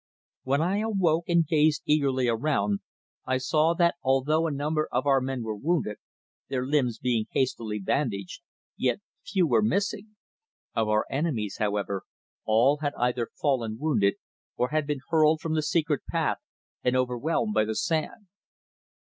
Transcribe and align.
When 0.41 0.63
I 0.63 0.77
awoke 0.79 1.25
and 1.29 1.45
gazed 1.45 1.83
eagerly 1.85 2.27
around, 2.27 2.79
I 3.27 3.37
saw 3.37 3.75
that 3.75 3.97
although 4.01 4.47
a 4.47 4.51
number 4.51 4.87
of 4.91 5.05
our 5.05 5.21
men 5.21 5.43
were 5.43 5.55
wounded, 5.55 5.97
their 6.49 6.65
limbs 6.65 6.97
being 6.97 7.27
hastily 7.33 7.77
bandaged, 7.77 8.41
yet 8.75 9.01
few 9.23 9.45
were 9.45 9.61
missing. 9.61 10.15
Of 10.73 10.87
our 10.89 11.05
enemies, 11.11 11.57
however, 11.59 12.01
all 12.45 12.77
had 12.77 12.95
either 12.97 13.29
fallen 13.39 13.77
wounded, 13.79 14.15
or 14.57 14.69
had 14.69 14.87
been 14.87 15.01
hurled 15.09 15.39
from 15.39 15.53
the 15.53 15.61
secret 15.61 16.01
path 16.09 16.39
and 16.83 16.95
overwhelmed 16.95 17.53
by 17.53 17.65
the 17.65 17.75
sand. 17.75 18.25